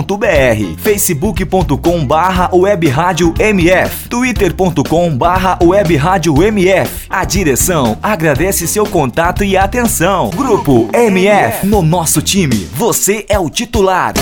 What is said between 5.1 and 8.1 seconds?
barra mf A direção